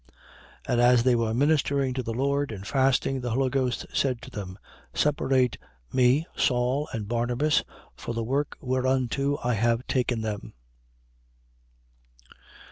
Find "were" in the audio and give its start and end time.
1.13-1.31